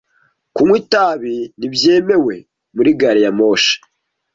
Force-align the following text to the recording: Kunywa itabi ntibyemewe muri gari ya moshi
Kunywa 0.55 0.75
itabi 0.81 1.35
ntibyemewe 1.57 2.35
muri 2.75 2.89
gari 2.99 3.21
ya 3.25 3.31
moshi 3.37 3.75